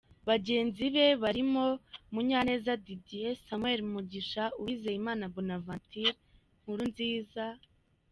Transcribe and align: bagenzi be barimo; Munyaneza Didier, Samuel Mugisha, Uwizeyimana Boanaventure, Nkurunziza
bagenzi 0.29 0.85
be 0.95 1.05
barimo; 1.23 1.65
Munyaneza 2.13 2.71
Didier, 2.85 3.35
Samuel 3.45 3.81
Mugisha, 3.93 4.43
Uwizeyimana 4.59 5.23
Boanaventure, 5.33 6.11
Nkurunziza 6.61 7.45